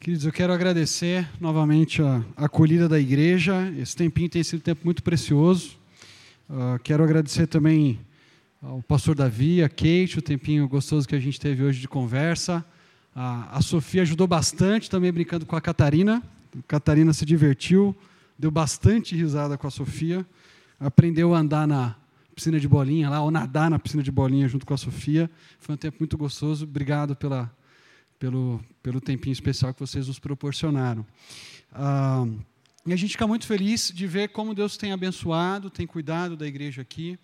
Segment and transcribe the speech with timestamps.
[0.00, 3.70] Queridos, eu quero agradecer novamente a acolhida da igreja.
[3.78, 5.78] Esse tempinho tem sido um tempo muito precioso.
[6.48, 8.00] Uh, quero agradecer também
[8.62, 12.64] ao pastor Davi, a Kate, o tempinho gostoso que a gente teve hoje de conversa.
[13.14, 16.22] Uh, a Sofia ajudou bastante também brincando com a Catarina.
[16.58, 17.94] A Catarina se divertiu,
[18.38, 20.24] deu bastante risada com a Sofia.
[20.80, 21.94] Aprendeu a andar na
[22.34, 25.30] piscina de bolinha lá, ou nadar na piscina de bolinha junto com a Sofia.
[25.58, 26.64] Foi um tempo muito gostoso.
[26.64, 27.52] Obrigado pela
[28.20, 31.04] pelo, pelo tempinho especial que vocês nos proporcionaram.
[31.72, 32.26] Ah,
[32.86, 36.46] e a gente fica muito feliz de ver como Deus tem abençoado, tem cuidado da
[36.46, 37.18] igreja aqui,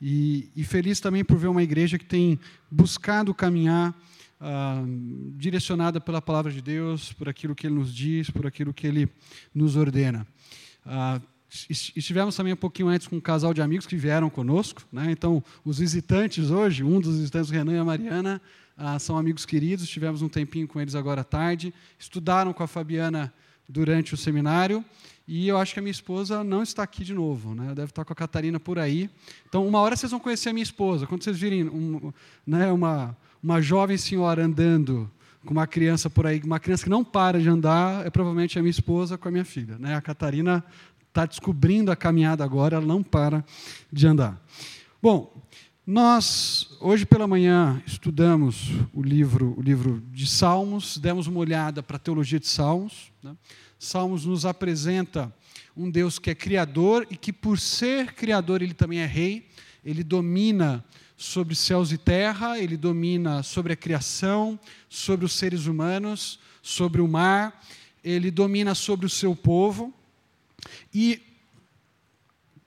[0.00, 2.38] e, e feliz também por ver uma igreja que tem
[2.70, 3.94] buscado caminhar
[4.40, 4.82] ah,
[5.36, 9.08] direcionada pela palavra de Deus, por aquilo que Ele nos diz, por aquilo que Ele
[9.52, 10.26] nos ordena.
[10.84, 11.20] Ah,
[11.68, 15.10] estivemos também um pouquinho antes com um casal de amigos que vieram conosco, né?
[15.10, 18.40] então os visitantes hoje, um dos visitantes, Renan e a Mariana,
[18.76, 22.66] ah, são amigos queridos, tivemos um tempinho com eles agora à tarde, estudaram com a
[22.66, 23.32] Fabiana
[23.68, 24.84] durante o seminário,
[25.26, 27.74] e eu acho que a minha esposa não está aqui de novo, né?
[27.74, 29.10] deve estar com a Catarina por aí.
[29.48, 32.12] Então, uma hora vocês vão conhecer a minha esposa, quando vocês virem um,
[32.46, 35.10] né, uma, uma jovem senhora andando
[35.44, 38.62] com uma criança por aí, uma criança que não para de andar, é provavelmente a
[38.62, 39.78] minha esposa com a minha filha.
[39.78, 39.94] Né?
[39.94, 40.62] A Catarina
[41.08, 43.44] está descobrindo a caminhada agora, ela não para
[43.90, 44.40] de andar.
[45.00, 45.32] Bom,
[45.86, 51.94] nós, hoje pela manhã, estudamos o livro, o livro de Salmos, demos uma olhada para
[51.94, 53.12] a teologia de Salmos.
[53.22, 53.36] Né?
[53.78, 55.32] Salmos nos apresenta
[55.76, 59.48] um Deus que é criador e que, por ser criador, ele também é rei,
[59.84, 60.84] ele domina
[61.16, 67.06] sobre céus e terra, ele domina sobre a criação, sobre os seres humanos, sobre o
[67.06, 67.64] mar,
[68.02, 69.94] ele domina sobre o seu povo.
[70.92, 71.22] E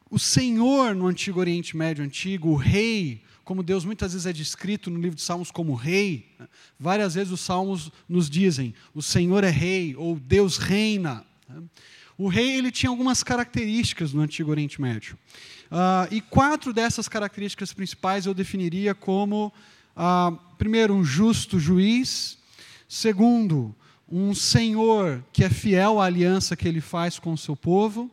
[0.09, 4.89] o Senhor no Antigo Oriente Médio Antigo, o rei, como Deus muitas vezes é descrito
[4.89, 6.47] no livro de Salmos como rei, né?
[6.79, 11.25] várias vezes os salmos nos dizem: o Senhor é rei ou Deus reina.
[11.47, 11.61] Né?
[12.17, 15.17] O rei ele tinha algumas características no Antigo Oriente Médio.
[15.71, 19.53] Uh, e quatro dessas características principais eu definiria como,
[19.95, 22.37] uh, primeiro, um justo juiz,
[22.87, 23.73] segundo,
[24.11, 28.11] um senhor que é fiel à aliança que ele faz com o seu povo,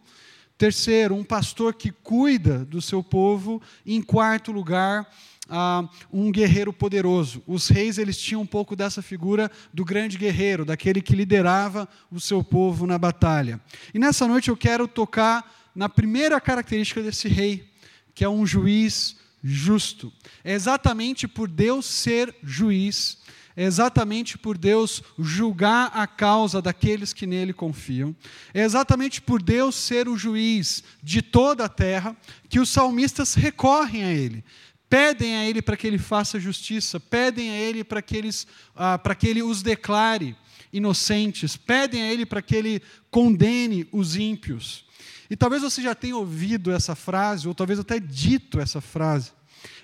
[0.58, 3.60] Terceiro, um pastor que cuida do seu povo.
[3.84, 5.06] Em quarto lugar,
[5.48, 7.42] uh, um guerreiro poderoso.
[7.46, 12.20] Os reis eles tinham um pouco dessa figura do grande guerreiro, daquele que liderava o
[12.20, 13.60] seu povo na batalha.
[13.92, 17.70] E nessa noite eu quero tocar na primeira característica desse rei,
[18.14, 20.12] que é um juiz justo.
[20.42, 23.18] É exatamente por Deus ser juiz
[23.56, 28.14] é exatamente por Deus julgar a causa daqueles que nele confiam,
[28.52, 32.14] é exatamente por Deus ser o juiz de toda a terra
[32.50, 34.44] que os salmistas recorrem a ele.
[34.90, 38.98] Pedem a ele para que ele faça justiça, pedem a ele para que, eles, ah,
[38.98, 40.36] para que ele os declare
[40.72, 44.84] inocentes, pedem a ele para que ele condene os ímpios.
[45.30, 49.32] E talvez você já tenha ouvido essa frase, ou talvez até dito essa frase: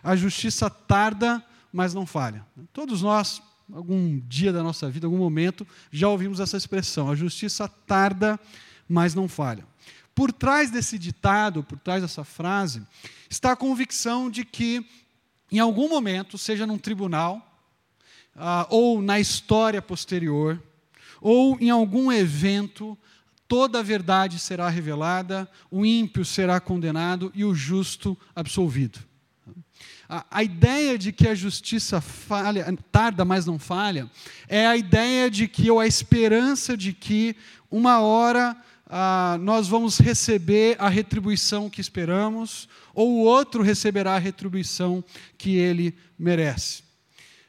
[0.05, 2.47] a justiça tarda, mas não falha.
[2.73, 7.69] Todos nós algum dia da nossa vida, algum momento, já ouvimos essa expressão: a justiça
[7.69, 8.39] tarda,
[8.89, 9.67] mas não falha.
[10.15, 12.83] Por trás desse ditado, por trás dessa frase,
[13.31, 14.87] está a convicção de que,
[15.51, 17.49] em algum momento, seja num tribunal,
[18.37, 20.63] ah, ou na história posterior,
[21.21, 22.97] ou em algum evento,
[23.49, 28.99] toda a verdade será revelada, o ímpio será condenado e o justo absolvido.
[30.09, 34.11] A, a ideia de que a justiça falha, tarda, mas não falha,
[34.49, 37.37] é a ideia de que, ou a esperança de que,
[37.71, 44.19] uma hora, ah, nós vamos receber a retribuição que esperamos, ou o outro receberá a
[44.19, 45.03] retribuição
[45.39, 46.83] que ele merece.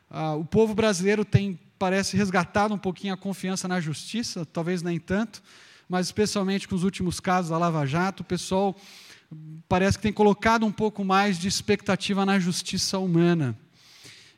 [0.09, 4.99] Ah, o povo brasileiro tem, parece, resgatado um pouquinho a confiança na justiça, talvez nem
[4.99, 5.43] tanto,
[5.89, 8.75] mas especialmente com os últimos casos da Lava Jato, o pessoal
[9.67, 13.57] parece que tem colocado um pouco mais de expectativa na justiça humana.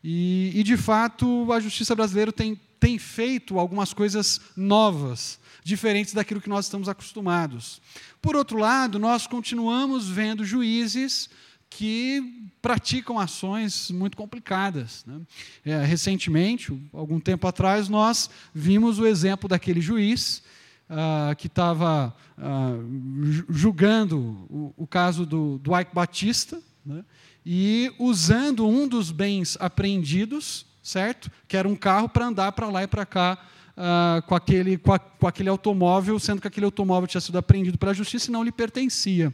[0.04, 6.40] E, e de fato, a justiça brasileira tem, tem feito algumas coisas novas, diferentes daquilo
[6.40, 7.82] que nós estamos acostumados.
[8.22, 11.30] Por outro lado, nós continuamos vendo juízes
[11.70, 15.04] que praticam ações muito complicadas.
[15.06, 15.22] Né?
[15.66, 20.42] É, recentemente, algum tempo atrás, nós vimos o exemplo daquele juiz
[20.90, 27.04] uh, que estava uh, julgando o, caso do, Ike Batista, né?
[27.46, 31.32] e usando um dos bens apreendidos, certo?
[31.48, 33.38] Que era um carro para andar para lá e para cá
[33.76, 37.78] uh, com, aquele, com, a, com aquele automóvel, sendo que aquele automóvel tinha sido apreendido
[37.78, 39.34] pela justiça e não lhe pertencia.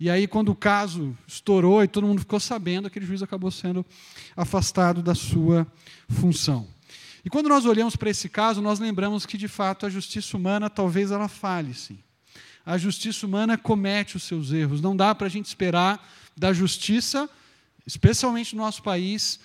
[0.00, 3.86] E aí, quando o caso estourou e todo mundo ficou sabendo, aquele juiz acabou sendo
[4.36, 5.66] afastado da sua
[6.08, 6.66] função.
[7.24, 10.68] E quando nós olhamos para esse caso, nós lembramos que, de fato, a justiça humana
[10.68, 11.98] talvez ela falhe, sim.
[12.64, 14.80] A justiça humana comete os seus erros.
[14.80, 17.28] Não dá para a gente esperar da justiça
[17.86, 19.40] especialmente no nosso país,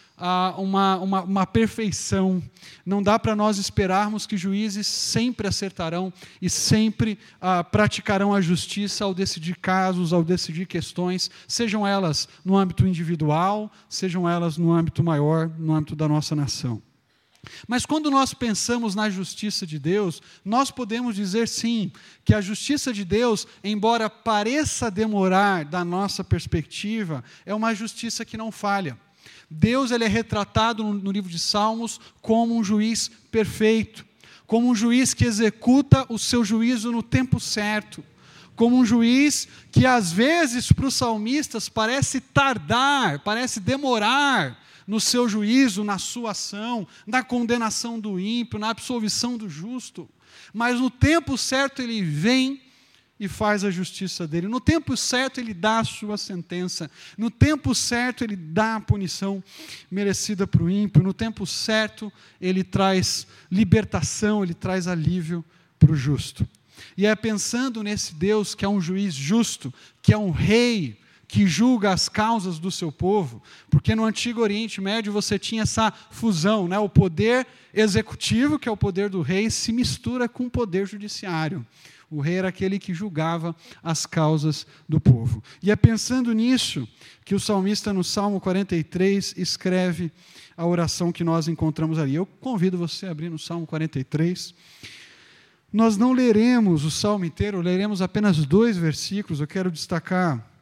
[0.57, 2.41] uma, uma, uma perfeição.
[2.85, 9.05] Não dá para nós esperarmos que juízes sempre acertarão e sempre ah, praticarão a justiça
[9.05, 15.03] ao decidir casos, ao decidir questões, sejam elas no âmbito individual, sejam elas no âmbito
[15.03, 16.81] maior, no âmbito da nossa nação.
[17.67, 21.91] Mas quando nós pensamos na justiça de Deus, nós podemos dizer sim,
[22.23, 28.37] que a justiça de Deus, embora pareça demorar da nossa perspectiva, é uma justiça que
[28.37, 28.97] não falha.
[29.49, 34.05] Deus ele é retratado no, livro de Salmos como um juiz perfeito,
[34.45, 38.03] como um juiz que executa o seu juízo no tempo certo,
[38.55, 45.27] como um juiz que às vezes para os salmistas parece tardar, parece demorar, no seu
[45.27, 50.09] juízo, na sua ação, na condenação do ímpio, na absolvição do justo.
[50.53, 52.61] Mas no tempo certo ele vem
[53.19, 54.47] e faz a justiça dele.
[54.47, 56.89] No tempo certo ele dá a sua sentença.
[57.17, 59.43] No tempo certo ele dá a punição
[59.89, 61.03] merecida para o ímpio.
[61.03, 65.43] No tempo certo ele traz libertação, ele traz alívio
[65.79, 66.47] para o justo.
[66.95, 71.45] E é pensando nesse Deus que é um juiz justo, que é um rei que
[71.45, 76.67] julga as causas do seu povo, porque no antigo Oriente Médio você tinha essa fusão,
[76.67, 76.79] né?
[76.79, 81.65] o poder executivo, que é o poder do rei, se mistura com o poder judiciário.
[82.09, 83.53] O rei era aquele que julgava
[83.83, 85.43] as causas do povo.
[85.61, 86.87] E é pensando nisso
[87.25, 90.09] que o salmista, no Salmo 43, escreve
[90.55, 92.15] a oração que nós encontramos ali.
[92.15, 94.55] Eu convido você a abrir no Salmo 43.
[95.71, 99.41] Nós não leremos o salmo inteiro, leremos apenas dois versículos.
[99.41, 100.56] Eu quero destacar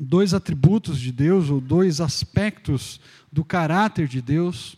[0.00, 3.00] dois atributos de Deus, ou dois aspectos
[3.30, 4.76] do caráter de Deus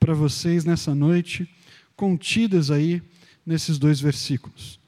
[0.00, 1.48] para vocês nessa noite,
[1.94, 3.02] contidas aí
[3.44, 4.80] nesses dois versículos.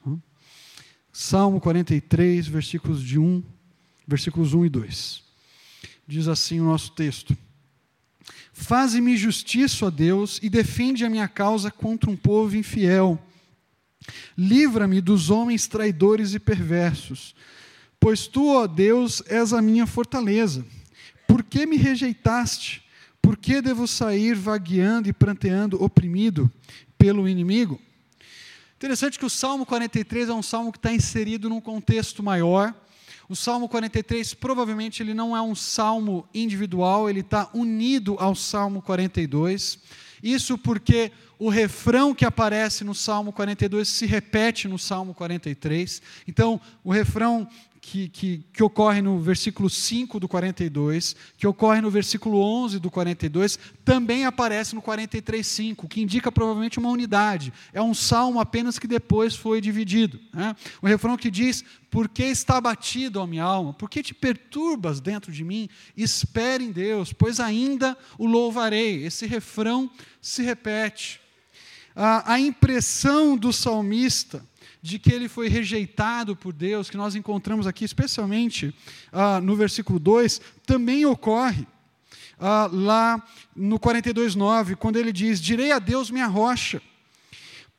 [1.13, 3.43] Salmo 43, versículos de 1,
[4.07, 5.23] versículos 1 e 2.
[6.07, 7.37] Diz assim o nosso texto:
[8.53, 13.19] Faze-me justiça, ó Deus, e defende a minha causa contra um povo infiel.
[14.37, 17.35] Livra-me dos homens traidores e perversos
[18.07, 20.65] Pois tu, ó Deus, és a minha fortaleza.
[21.27, 22.81] Por que me rejeitaste?
[23.21, 26.49] Por que devo sair vagueando e pranteando, oprimido
[26.97, 27.77] pelo inimigo?
[28.77, 32.73] Interessante que o Salmo 43 é um salmo que está inserido num contexto maior.
[33.27, 38.81] O Salmo 43 provavelmente ele não é um salmo individual, ele está unido ao Salmo
[38.81, 39.79] 42.
[40.23, 46.01] Isso porque o refrão que aparece no Salmo 42 se repete no Salmo 43.
[46.27, 47.47] Então, o refrão
[47.79, 52.91] que, que, que, ocorre no versículo 5 do 42, que ocorre no versículo 11 do
[52.91, 57.53] 42, também aparece no 43, 5, que indica provavelmente uma unidade.
[57.71, 60.19] É um salmo apenas que depois foi dividido.
[60.33, 60.53] Né?
[60.81, 63.73] O refrão que diz: Por que está abatido, ó minha alma?
[63.73, 65.69] Por que te perturbas dentro de mim?
[65.95, 69.05] Espere em Deus, pois ainda o louvarei.
[69.05, 69.89] Esse refrão
[70.21, 71.21] se repete.
[71.99, 74.45] A, a impressão do salmista
[74.83, 78.71] de que ele foi rejeitado por Deus, que nós encontramos aqui, especialmente
[79.11, 81.65] ah, no versículo 2, também ocorre
[82.39, 86.79] ah, lá no 42,9, quando ele diz: Direi a Deus minha rocha.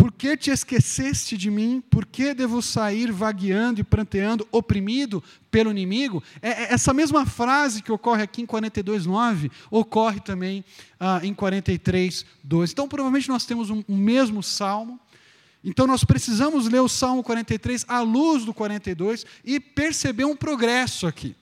[0.09, 1.83] Por que te esqueceste de mim?
[1.91, 6.25] Por que devo sair vagueando e pranteando, oprimido pelo inimigo?
[6.41, 10.65] É, é essa mesma frase que ocorre aqui em 42,9 ocorre também
[10.99, 12.71] ah, em 43,2.
[12.73, 14.99] Então, provavelmente nós temos um, um mesmo salmo,
[15.63, 21.07] então nós precisamos ler o Salmo 43 à luz do 42 e perceber um progresso
[21.07, 21.37] aqui.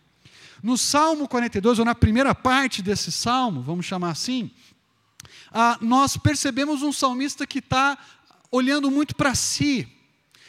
[0.61, 4.51] No Salmo 42, ou na primeira parte desse salmo, vamos chamar assim,
[5.53, 7.97] ah, nós percebemos um salmista que está
[8.51, 9.89] olhando muito para si,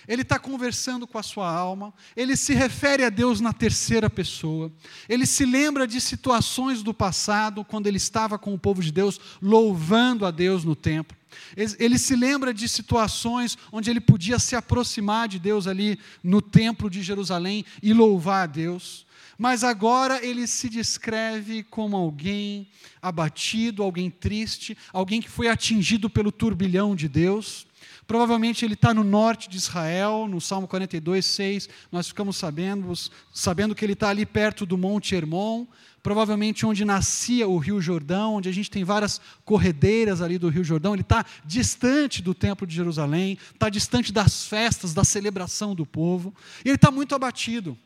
[0.07, 4.71] ele está conversando com a sua alma, ele se refere a Deus na terceira pessoa,
[5.09, 9.19] ele se lembra de situações do passado, quando ele estava com o povo de Deus,
[9.41, 11.17] louvando a Deus no templo.
[11.55, 16.89] Ele se lembra de situações onde ele podia se aproximar de Deus ali no templo
[16.89, 19.05] de Jerusalém e louvar a Deus.
[19.37, 22.67] Mas agora ele se descreve como alguém
[23.01, 27.66] abatido, alguém triste, alguém que foi atingido pelo turbilhão de Deus.
[28.07, 32.93] Provavelmente ele está no norte de Israel, no Salmo 42, 6, nós ficamos sabendo,
[33.33, 35.67] sabendo que ele está ali perto do Monte Hermon,
[36.01, 40.63] provavelmente onde nascia o Rio Jordão, onde a gente tem várias corredeiras ali do Rio
[40.63, 45.85] Jordão, ele está distante do Templo de Jerusalém, está distante das festas, da celebração do
[45.85, 46.33] povo,
[46.63, 47.77] e ele está muito abatido.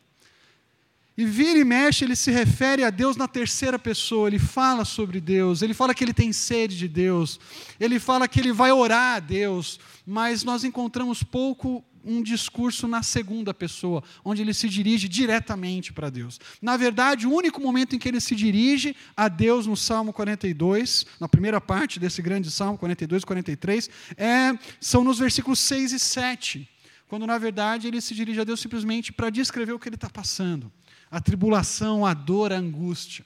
[1.18, 5.20] E vira e mexe, ele se refere a Deus na terceira pessoa, ele fala sobre
[5.20, 7.38] Deus, ele fala que ele tem sede de Deus,
[7.80, 13.03] ele fala que ele vai orar a Deus, mas nós encontramos pouco um discurso na
[13.03, 16.39] segunda pessoa, onde ele se dirige diretamente para Deus.
[16.62, 21.06] Na verdade, o único momento em que ele se dirige a Deus no Salmo 42,
[21.20, 26.00] na primeira parte desse grande Salmo 42 e 43, é, são nos versículos 6 e
[26.00, 26.70] 7,
[27.08, 30.10] quando na verdade ele se dirige a Deus simplesmente para descrever o que ele está
[30.10, 30.72] passando
[31.10, 33.25] a tribulação, a dor, a angústia.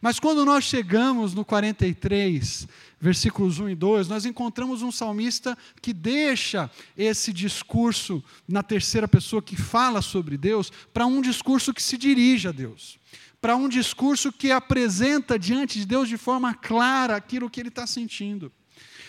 [0.00, 2.68] Mas quando nós chegamos no 43,
[3.00, 9.42] versículos 1 e 2, nós encontramos um salmista que deixa esse discurso na terceira pessoa
[9.42, 12.98] que fala sobre Deus para um discurso que se dirige a Deus.
[13.40, 17.86] Para um discurso que apresenta diante de Deus de forma clara aquilo que ele está
[17.86, 18.52] sentindo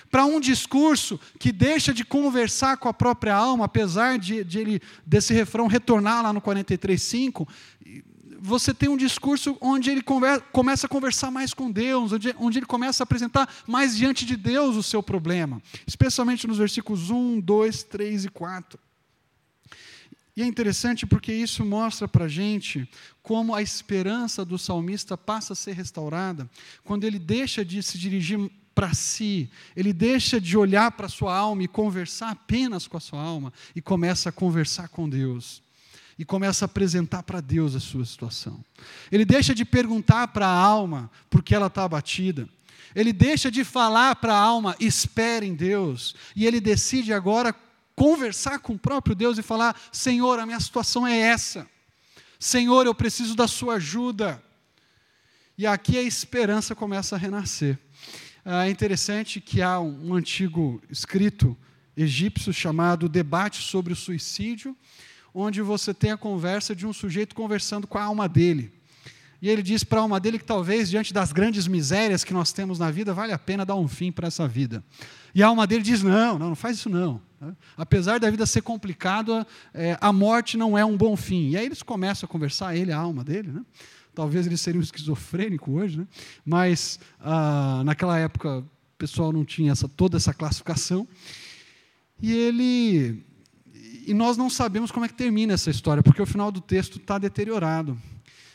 [0.10, 4.82] para um discurso que deixa de conversar com a própria alma, apesar de, de ele,
[5.06, 7.48] desse refrão retornar lá no 43,5,
[8.42, 12.60] você tem um discurso onde ele conversa, começa a conversar mais com Deus, onde, onde,
[12.60, 17.42] ele começa a apresentar mais diante de Deus o seu problema, especialmente nos versículos 1,
[17.42, 18.80] 2, 3 e 4.
[20.36, 22.90] E é interessante porque isso mostra para a gente
[23.22, 26.50] como a esperança do salmista passa a ser restaurada
[26.84, 28.50] quando ele deixa de se dirigir
[28.80, 33.02] para si, ele deixa de olhar para a sua alma e conversar apenas com a
[33.02, 35.62] sua alma e começa a conversar com Deus.
[36.18, 38.64] E começa a apresentar para Deus a sua situação.
[39.12, 42.48] Ele deixa de perguntar para a alma por que ela está abatida.
[42.96, 46.16] Ele deixa de falar para a alma, espere em Deus.
[46.34, 47.54] E ele decide agora
[47.98, 51.68] conversar com o próprio Deus e falar: Senhor, a minha situação é essa.
[52.40, 54.42] Senhor, eu preciso da sua ajuda.
[55.58, 57.78] E aqui a esperança começa a renascer.
[58.46, 61.58] Ah, é interessante que há um antigo escrito
[61.96, 64.76] egípcio chamado Debate sobre o Suicídio,
[65.34, 68.72] onde você tem a conversa de um sujeito conversando com a alma dele.
[69.42, 72.52] E ele diz para a alma dele que talvez, diante das grandes misérias que nós
[72.52, 74.84] temos na vida, vale a pena dar um fim para essa vida.
[75.34, 77.22] E a alma dele diz: não, não, não faz isso não.
[77.78, 81.52] Apesar da vida ser complicada, é, a morte não é um bom fim.
[81.52, 83.62] E aí eles começam a conversar, ele, a alma dele, né?
[84.14, 86.08] Talvez ele seria um esquizofrênico hoje, né?
[86.46, 88.66] mas ah, naquela época o
[88.98, 91.08] pessoal não tinha essa, toda essa classificação.
[92.22, 93.24] E ele.
[94.06, 96.98] E nós não sabemos como é que termina essa história, porque o final do texto
[96.98, 97.98] está deteriorado.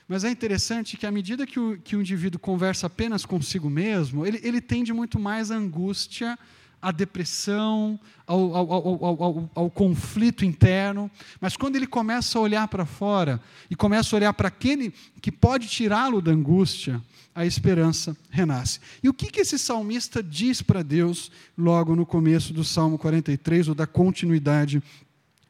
[0.06, 4.26] Mas é interessante que, à medida que o, que o indivíduo conversa apenas consigo mesmo,
[4.26, 6.38] ele, ele tende muito mais à angústia
[6.84, 11.10] à depressão, ao, ao, ao, ao, conflito interno,
[11.40, 15.32] mas quando ele começa a olhar para fora e começa a olhar para aquele que
[15.32, 17.00] pode tirá-lo da angústia,
[17.34, 18.80] a esperança renasce.
[19.02, 23.68] E o que, que esse salmista diz para Deus logo no começo do Salmo 43,
[23.68, 24.82] ou da continuidade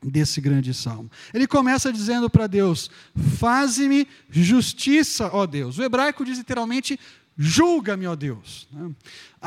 [0.00, 1.10] desse grande salmo.
[1.32, 2.90] Ele começa dizendo para Deus:
[3.38, 5.78] Faze-me justiça, ó Deus.
[5.78, 6.98] O hebraico diz literalmente:
[7.36, 8.68] Julga-me, ó Deus.
[8.72, 8.90] Né?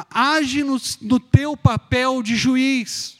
[0.10, 3.18] Age no, no teu papel de juiz.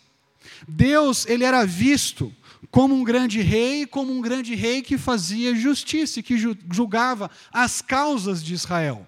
[0.68, 2.34] Deus, ele era visto
[2.70, 8.44] como um grande rei, como um grande rei que fazia justiça, que julgava as causas
[8.44, 9.08] de Israel.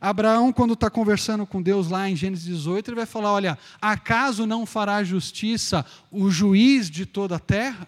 [0.00, 4.46] Abraão, quando está conversando com Deus lá em Gênesis 18, ele vai falar: Olha, acaso
[4.46, 7.86] não fará justiça o juiz de toda a terra?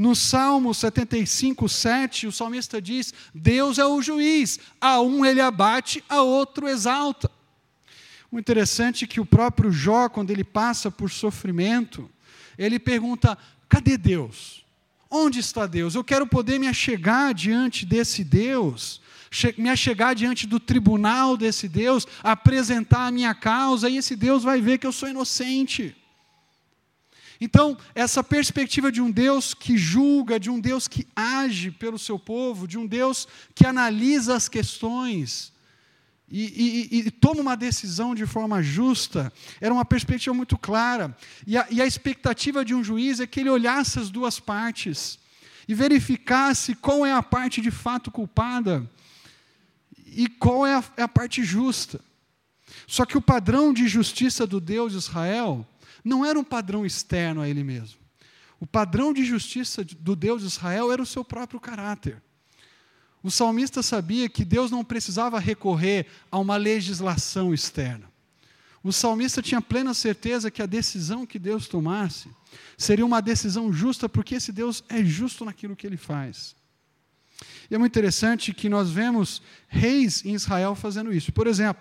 [0.00, 6.02] No Salmo 75, 7, o salmista diz: Deus é o juiz, a um ele abate,
[6.08, 7.30] a outro exalta.
[8.32, 12.10] O interessante é que o próprio Jó, quando ele passa por sofrimento,
[12.56, 13.36] ele pergunta:
[13.68, 14.64] cadê Deus?
[15.10, 15.94] Onde está Deus?
[15.94, 19.02] Eu quero poder me achegar diante desse Deus,
[19.58, 24.62] me achegar diante do tribunal desse Deus, apresentar a minha causa, e esse Deus vai
[24.62, 25.94] ver que eu sou inocente.
[27.40, 32.18] Então, essa perspectiva de um Deus que julga, de um Deus que age pelo seu
[32.18, 35.52] povo, de um Deus que analisa as questões
[36.30, 41.16] e, e, e toma uma decisão de forma justa, era uma perspectiva muito clara.
[41.46, 45.18] E a, e a expectativa de um juiz é que ele olhasse as duas partes
[45.66, 48.88] e verificasse qual é a parte de fato culpada
[50.06, 52.00] e qual é a, é a parte justa.
[52.90, 55.64] Só que o padrão de justiça do Deus de Israel
[56.04, 58.00] não era um padrão externo a ele mesmo.
[58.58, 62.20] O padrão de justiça do Deus de Israel era o seu próprio caráter.
[63.22, 68.10] O salmista sabia que Deus não precisava recorrer a uma legislação externa.
[68.82, 72.28] O salmista tinha plena certeza que a decisão que Deus tomasse
[72.76, 76.56] seria uma decisão justa, porque esse Deus é justo naquilo que ele faz.
[77.70, 81.32] E é muito interessante que nós vemos reis em Israel fazendo isso.
[81.32, 81.80] Por exemplo,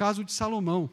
[0.00, 0.88] caso de Salomão.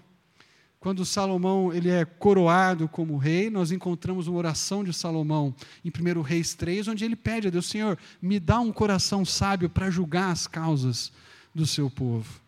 [0.82, 6.22] quando Salomão ele é coroado como rei, nós encontramos uma oração de Salomão em 1
[6.22, 10.32] Reis 3, onde ele pede a Deus, Senhor, me dá um coração sábio para julgar
[10.32, 11.14] as causas
[11.56, 12.42] do seu povo.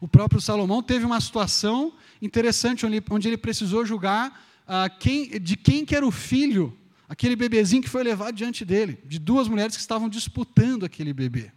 [0.00, 5.84] O próprio Salomão teve uma situação interessante, onde, ele precisou julgar ah, quem, de quem
[5.84, 6.72] que era o filho,
[7.08, 11.50] aquele bebezinho que foi levado diante dele, de duas mulheres que estavam disputando aquele bebê.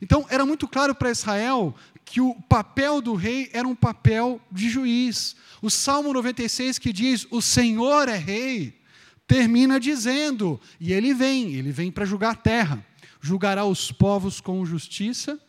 [0.00, 4.68] Então, era muito claro para Israel que o papel do rei era um papel de
[4.68, 5.34] juiz.
[5.62, 8.80] O Salmo 96 que diz: "O Senhor é rei",
[9.26, 12.84] termina dizendo, e ele vem, ele vem para julgar a terra,
[13.20, 15.40] julgará os povos com justiça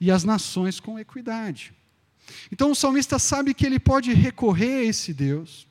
[0.00, 1.74] e as nações com equidade.
[2.50, 5.65] Então o salmista sabe que ele pode recorrer a esse Deus.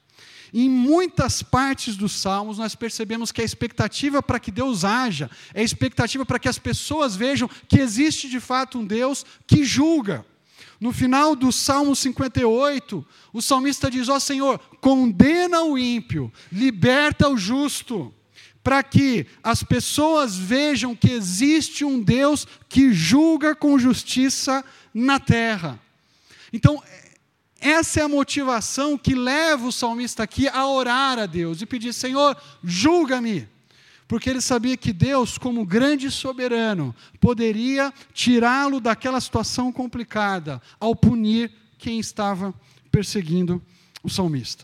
[0.57, 5.59] Em muitas partes dos salmos, nós percebemos que a expectativa para que Deus haja, é
[5.59, 10.25] a expectativa para que as pessoas vejam que existe de fato um Deus que julga.
[10.79, 17.27] No final do Salmo 58, o salmista diz: Ó oh, Senhor, condena o ímpio, liberta
[17.27, 18.13] o justo,
[18.63, 25.77] para que as pessoas vejam que existe um Deus que julga com justiça na terra.
[26.53, 26.81] Então,
[27.65, 31.93] essa é a motivação que leva o salmista aqui a orar a Deus e pedir:
[31.93, 33.47] Senhor, julga-me.
[34.07, 41.51] Porque ele sabia que Deus, como grande soberano, poderia tirá-lo daquela situação complicada ao punir
[41.79, 42.53] quem estava
[42.91, 43.59] perseguindo
[44.03, 44.63] o salmista.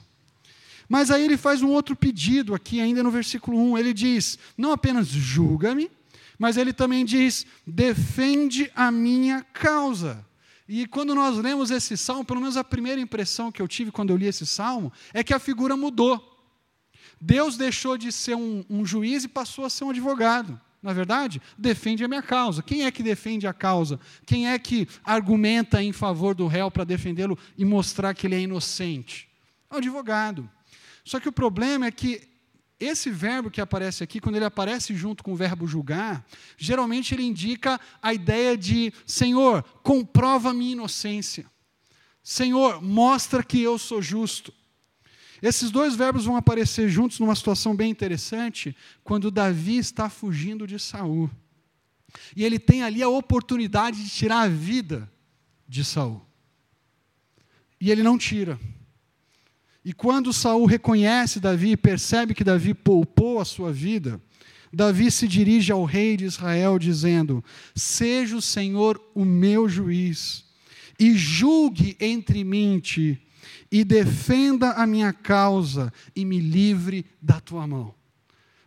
[0.88, 3.80] Mas aí ele faz um outro pedido aqui, ainda no versículo 1.
[3.80, 5.90] Ele diz: Não apenas julga-me,
[6.38, 10.24] mas ele também diz: defende a minha causa.
[10.68, 14.12] E quando nós lemos esse salmo, pelo menos a primeira impressão que eu tive quando
[14.12, 16.28] eu li esse salmo, é que a figura mudou.
[17.20, 20.60] Deus deixou de ser um, um juiz e passou a ser um advogado.
[20.82, 22.64] Na é verdade, defende a minha causa.
[22.64, 24.00] Quem é que defende a causa?
[24.26, 28.40] Quem é que argumenta em favor do réu para defendê-lo e mostrar que ele é
[28.40, 29.30] inocente?
[29.70, 30.50] É o advogado.
[31.06, 32.31] Só que o problema é que
[32.82, 36.26] esse verbo que aparece aqui, quando ele aparece junto com o verbo julgar,
[36.58, 41.46] geralmente ele indica a ideia de: Senhor, comprova a minha inocência.
[42.24, 44.54] Senhor, mostra que eu sou justo.
[45.42, 50.78] Esses dois verbos vão aparecer juntos numa situação bem interessante, quando Davi está fugindo de
[50.78, 51.30] Saul.
[52.36, 55.12] E ele tem ali a oportunidade de tirar a vida
[55.68, 56.22] de Saul.
[57.80, 58.60] E ele não tira.
[59.84, 64.22] E quando Saul reconhece Davi e percebe que Davi poupou a sua vida,
[64.72, 67.44] Davi se dirige ao rei de Israel dizendo:
[67.76, 70.46] Seja o Senhor o meu juiz,
[71.00, 73.22] e julgue entre mim e ti,
[73.72, 77.94] e defenda a minha causa, e me livre da tua mão.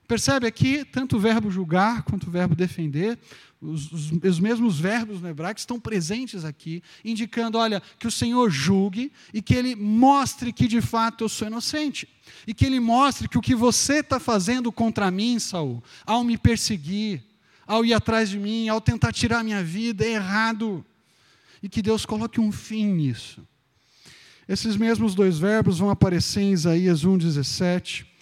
[0.07, 3.19] Percebe aqui tanto o verbo julgar quanto o verbo defender
[3.65, 8.51] os, os, os, mesmos verbos no hebraico estão presentes aqui, indicando, olha, que o Senhor
[8.51, 12.09] julgue e que Ele mostre que de fato eu sou inocente.
[12.47, 16.37] E que Ele mostre que o que você está fazendo contra mim, Saul, ao me
[16.37, 17.23] perseguir,
[17.67, 20.85] ao ir atrás de mim, ao tentar tirar minha vida, é errado.
[21.63, 23.47] E que Deus coloque um fim nisso.
[24.47, 28.14] Esses mesmos dois verbos vão aparecer em Isaías 1,17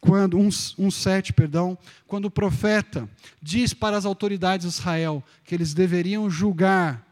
[0.00, 3.08] quando um, um sete, perdão, quando o profeta
[3.42, 7.08] diz para as autoridades de Israel que eles deveriam julgar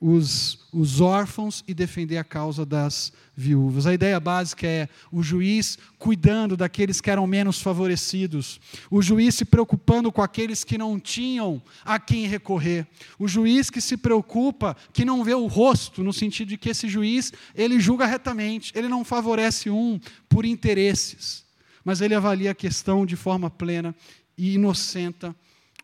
[0.00, 3.86] os, os órfãos e defender a causa das viúvas.
[3.86, 8.60] A ideia básica é o juiz cuidando daqueles que eram menos favorecidos,
[8.90, 12.86] o juiz se preocupando com aqueles que não tinham a quem recorrer,
[13.18, 16.88] o juiz que se preocupa, que não vê o rosto, no sentido de que esse
[16.88, 21.45] juiz ele julga retamente, ele não favorece um por interesses
[21.86, 23.94] mas ele avalia a questão de forma plena
[24.36, 25.34] e inocenta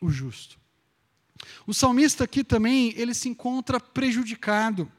[0.00, 0.58] o justo.
[1.64, 4.90] O salmista aqui também, ele se encontra prejudicado.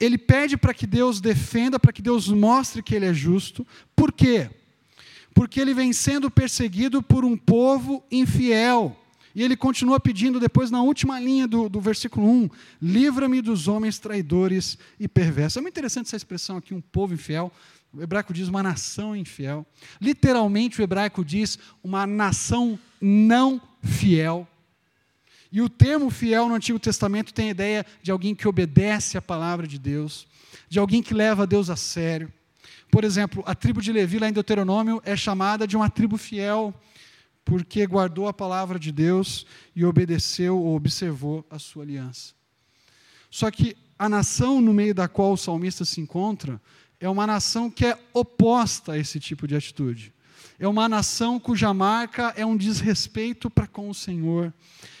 [0.00, 3.64] Ele pede para que Deus defenda, para que Deus mostre que ele é justo.
[3.94, 4.50] Por quê?
[5.32, 9.00] Porque ele vem sendo perseguido por um povo infiel.
[9.36, 12.50] E ele continua pedindo depois na última linha do, do versículo 1:
[12.82, 15.58] livra-me dos homens traidores e perversos.
[15.58, 17.52] É muito interessante essa expressão aqui, um povo infiel.
[17.92, 19.66] O hebraico diz uma nação infiel.
[20.00, 24.46] Literalmente, o hebraico diz uma nação não fiel.
[25.50, 29.22] E o termo fiel no Antigo Testamento tem a ideia de alguém que obedece à
[29.22, 30.26] palavra de Deus,
[30.68, 32.30] de alguém que leva Deus a sério.
[32.90, 36.74] Por exemplo, a tribo de Levi, lá em Deuteronômio, é chamada de uma tribo fiel,
[37.44, 42.37] porque guardou a palavra de Deus e obedeceu ou observou a sua aliança.
[43.30, 46.60] Só que a nação no meio da qual o salmista se encontra
[47.00, 50.12] é uma nação que é oposta a esse tipo de atitude.
[50.58, 54.52] é uma nação cuja marca é um desrespeito para com o Senhor.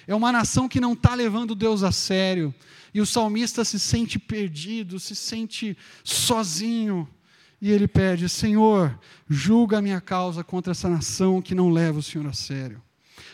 [0.06, 2.54] É uma nação que não está levando Deus a sério.
[2.94, 7.08] E o salmista se sente perdido, se sente sozinho.
[7.60, 12.02] E ele pede: Senhor, julga a minha causa contra essa nação que não leva o
[12.02, 12.82] Senhor a sério.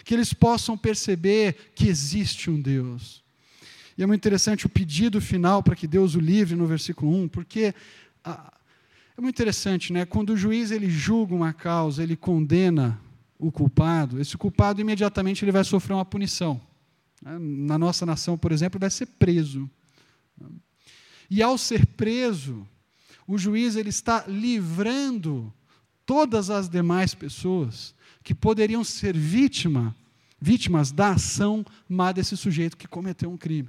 [0.02, 3.23] Que eles possam perceber que existe um Deus.
[3.96, 7.28] E é muito interessante o pedido final para que Deus o livre no versículo 1,
[7.28, 7.74] porque
[8.24, 10.04] é muito interessante, né?
[10.04, 13.00] Quando o juiz ele julga uma causa, ele condena
[13.38, 16.60] o culpado, esse culpado imediatamente ele vai sofrer uma punição.
[17.22, 17.38] Né?
[17.38, 19.70] Na nossa nação, por exemplo, vai ser preso.
[21.30, 22.66] E ao ser preso,
[23.26, 25.52] o juiz ele está livrando
[26.04, 29.94] todas as demais pessoas que poderiam ser vítima,
[30.40, 33.68] vítimas da ação má desse sujeito que cometeu um crime.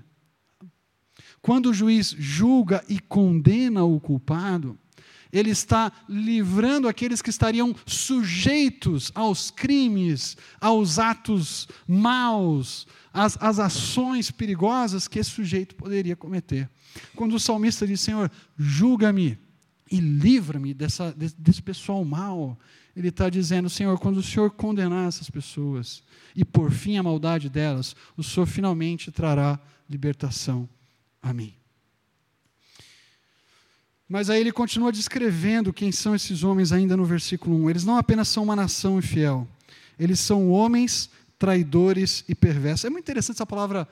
[1.45, 4.75] Quando o juiz julga e condena o culpado,
[5.31, 14.31] ele está livrando aqueles que estariam sujeitos aos crimes, aos atos maus, às, às ações
[14.31, 16.67] perigosas que esse sujeito poderia cometer.
[17.15, 19.37] Quando o salmista diz: Senhor, julga-me
[19.91, 21.03] e livra-me desse,
[21.37, 22.57] desse pessoal mau,
[22.95, 26.01] ele está dizendo: Senhor, quando o Senhor condenar essas pessoas
[26.35, 30.67] e por fim a maldade delas, o Senhor finalmente trará libertação
[31.25, 31.53] a mim.
[34.07, 37.69] Mas aí ele continua descrevendo quem são esses homens ainda no versículo 1.
[37.71, 39.47] Eles não apenas são uma nação infiel,
[39.99, 41.09] eles são homens
[41.39, 42.85] traidores e perversos.
[42.85, 43.87] É muito interessante essa palavra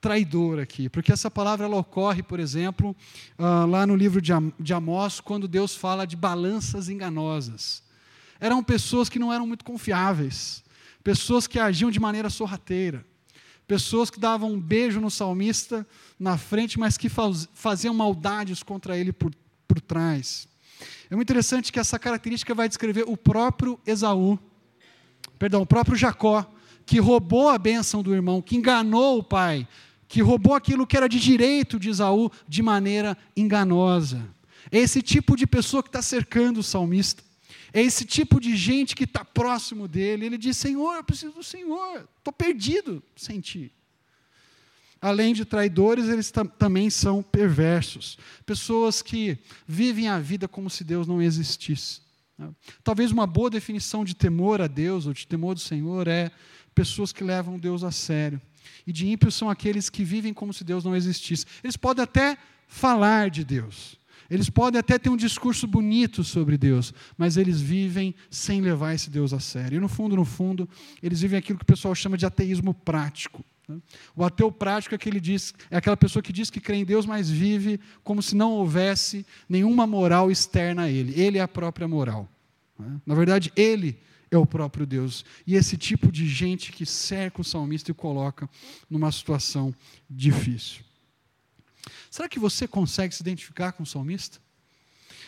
[0.00, 2.94] traidor aqui, porque essa palavra ela ocorre, por exemplo,
[3.36, 7.82] uh, lá no livro de Amós, quando Deus fala de balanças enganosas.
[8.38, 10.62] Eram pessoas que não eram muito confiáveis,
[11.02, 13.04] pessoas que agiam de maneira sorrateira,
[13.66, 15.86] pessoas que davam um beijo no salmista
[16.18, 19.32] na frente, mas que faz, faziam maldades contra ele por
[19.66, 20.48] por trás.
[21.10, 24.38] É muito interessante que essa característica vai descrever o próprio Esaú,
[25.38, 26.50] perdão, o próprio Jacó,
[26.84, 29.66] que roubou a bênção do irmão, que enganou o pai,
[30.08, 34.22] que roubou aquilo que era de direito de Esaú de maneira enganosa.
[34.70, 37.22] É esse tipo de pessoa que está cercando o salmista.
[37.72, 40.26] É esse tipo de gente que está próximo dele.
[40.26, 43.72] Ele diz: Senhor, eu preciso do Senhor, estou perdido sem ti
[45.00, 48.18] além de traidores, eles também são perversos.
[48.44, 52.00] Pessoas que vivem a vida como se Deus não existisse.
[52.38, 52.48] Né?
[52.82, 56.30] Talvez uma boa definição de temor a Deus ou de temor do Senhor é
[56.74, 58.40] pessoas que levam Deus a sério.
[58.86, 61.46] E de ímpios são aqueles que vivem como se Deus não existisse.
[61.62, 62.36] Eles podem até
[62.68, 63.98] falar de Deus.
[64.30, 69.10] Eles podem até ter um discurso bonito sobre Deus, mas eles vivem sem levar esse
[69.10, 69.76] Deus a sério.
[69.76, 70.68] E no fundo, no fundo,
[71.02, 73.44] eles vivem aquilo que o pessoal chama de ateísmo prático.
[73.68, 73.78] Né?
[74.14, 77.06] O ateu prático é, aquele diz, é aquela pessoa que diz que crê em Deus,
[77.06, 81.18] mas vive como se não houvesse nenhuma moral externa a ele.
[81.20, 82.28] Ele é a própria moral.
[82.78, 83.00] Né?
[83.04, 83.98] Na verdade, ele
[84.30, 85.24] é o próprio Deus.
[85.46, 88.48] E esse tipo de gente que cerca o salmista e coloca
[88.88, 89.74] numa situação
[90.08, 90.84] difícil.
[92.10, 94.38] Será que você consegue se identificar com o salmista?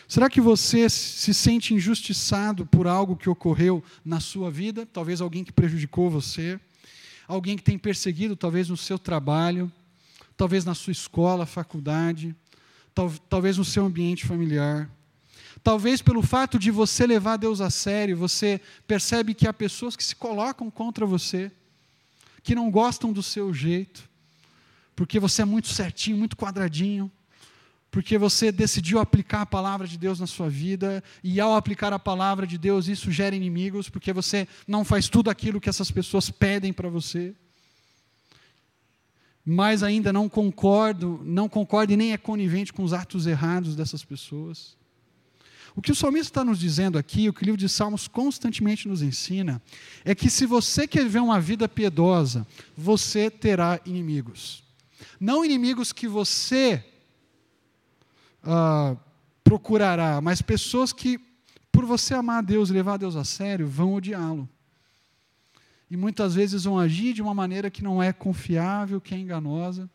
[0.07, 4.85] Será que você se sente injustiçado por algo que ocorreu na sua vida?
[4.85, 6.59] Talvez alguém que prejudicou você?
[7.29, 9.71] alguém que tem perseguido, talvez no seu trabalho,
[10.35, 12.35] talvez na sua escola, faculdade,
[12.93, 14.89] tal, talvez no seu ambiente familiar.
[15.63, 20.03] Talvez pelo fato de você levar Deus a sério, você percebe que há pessoas que
[20.03, 21.51] se colocam contra você,
[22.41, 24.08] que não gostam do seu jeito,
[24.99, 27.09] porque você é muito certinho, muito quadradinho,
[27.89, 31.97] porque você decidiu aplicar a palavra de Deus na sua vida, e ao aplicar a
[31.97, 36.29] palavra de Deus, isso gera inimigos, porque você não faz tudo aquilo que essas pessoas
[36.29, 37.33] pedem para você.
[39.45, 44.03] Mas ainda não concordo, não concorda e nem é conivente com os atos errados dessas
[44.03, 44.75] pessoas.
[45.77, 48.85] O que o salmista está nos dizendo aqui, o que o livro de Salmos constantemente
[48.85, 49.61] nos ensina,
[50.03, 54.67] é que se você quer viver uma vida piedosa, você terá inimigos.
[55.19, 56.83] Não inimigos que você
[58.43, 58.97] uh,
[59.43, 61.19] procurará, mas pessoas que,
[61.71, 64.47] por você amar a Deus e levar a Deus a sério, vão odiá-lo.
[65.89, 69.89] E muitas vezes vão agir de uma maneira que não é confiável, que é enganosa.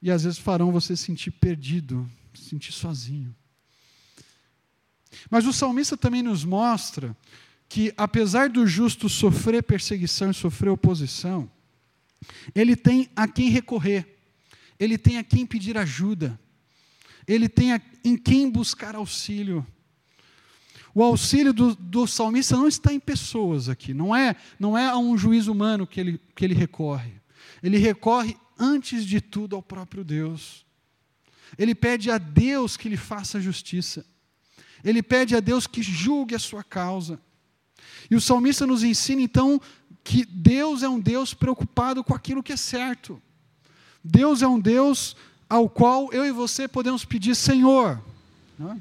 [0.00, 3.34] E às vezes farão você sentir perdido, sentir sozinho.
[5.30, 7.14] Mas o salmista também nos mostra
[7.68, 11.50] que, apesar do justo sofrer perseguição e sofrer oposição,
[12.54, 14.18] ele tem a quem recorrer,
[14.78, 16.38] ele tem a quem pedir ajuda
[17.26, 19.64] ele tem em quem buscar auxílio.
[20.92, 24.96] O auxílio do, do, salmista não está em pessoas aqui, não é, não é a
[24.96, 27.12] um juiz humano que ele, que ele recorre.
[27.62, 30.66] Ele recorre, antes de tudo, ao próprio Deus.
[31.56, 34.04] Ele pede a Deus que lhe faça justiça.
[34.82, 37.20] Ele pede a Deus que julgue a sua causa.
[38.10, 39.60] E o salmista nos ensina então
[40.02, 43.20] que Deus é um Deus preocupado com aquilo que é certo.
[44.02, 45.16] Deus é um Deus
[45.48, 48.00] ao qual eu e você podemos pedir, Senhor,
[48.58, 48.80] né?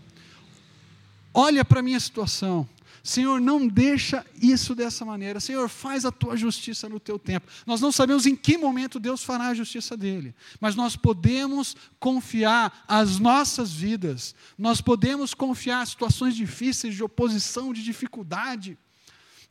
[1.34, 2.67] olha para a minha situação.
[3.03, 5.39] Senhor, não deixa isso dessa maneira.
[5.39, 7.47] Senhor, faz a tua justiça no teu tempo.
[7.65, 12.84] Nós não sabemos em que momento Deus fará a justiça dele, mas nós podemos confiar
[12.88, 18.77] as nossas vidas, nós podemos confiar situações difíceis, de oposição, de dificuldade.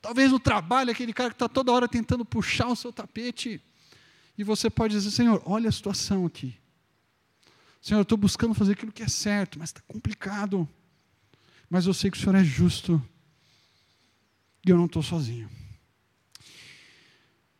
[0.01, 3.61] Talvez no trabalho, aquele cara que está toda hora tentando puxar o seu tapete.
[4.37, 6.57] E você pode dizer, Senhor, olha a situação aqui.
[7.83, 10.69] Senhor, eu estou buscando fazer aquilo que é certo, mas está complicado.
[11.69, 13.03] Mas eu sei que o Senhor é justo.
[14.65, 15.49] E eu não estou sozinho.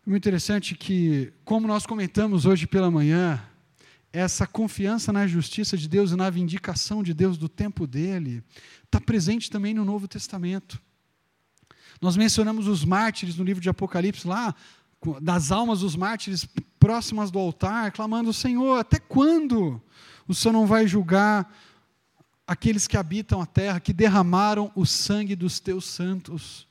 [0.07, 3.43] É muito interessante que, como nós comentamos hoje pela manhã,
[4.13, 8.43] essa confiança na justiça de Deus e na vindicação de Deus do tempo dele,
[8.85, 10.81] está presente também no Novo Testamento.
[12.01, 14.55] Nós mencionamos os mártires no livro de Apocalipse, lá,
[15.21, 16.47] das almas dos mártires
[16.79, 19.81] próximas do altar, clamando: Senhor, até quando
[20.27, 21.53] o Senhor não vai julgar
[22.47, 26.67] aqueles que habitam a terra, que derramaram o sangue dos teus santos?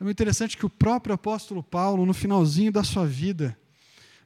[0.00, 3.56] É muito interessante que o próprio apóstolo Paulo, no finalzinho da sua vida,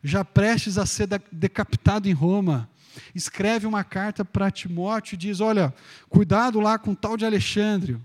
[0.03, 2.69] já prestes a ser decapitado em Roma,
[3.15, 5.75] escreve uma carta para Timóteo e diz: Olha,
[6.09, 7.99] cuidado lá com o tal de Alexandre,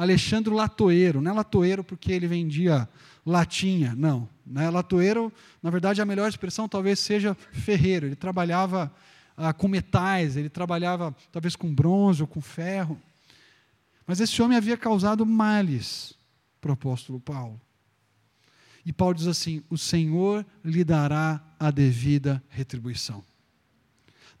[0.00, 1.20] Alexandre Latoeiro.
[1.20, 2.88] Não é Latoeiro porque ele vendia
[3.24, 4.26] latinha, não.
[4.46, 4.70] Né?
[4.70, 5.30] Latoeiro,
[5.62, 8.06] na verdade, a melhor expressão talvez seja ferreiro.
[8.06, 8.90] Ele trabalhava
[9.36, 12.98] ah, com metais, ele trabalhava talvez com bronze ou com ferro.
[14.06, 16.14] Mas esse homem havia causado males
[16.62, 17.60] para o apóstolo Paulo.
[18.86, 23.22] E Paulo diz assim: O Senhor lhe dará a devida retribuição.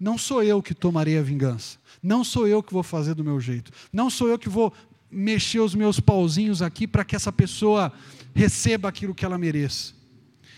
[0.00, 1.76] Não sou eu que tomarei a vingança.
[2.02, 3.70] Não sou eu que vou fazer do meu jeito.
[3.92, 4.72] Não sou eu que vou
[5.10, 7.92] mexer os meus pauzinhos aqui para que essa pessoa
[8.34, 9.92] receba aquilo que ela mereça.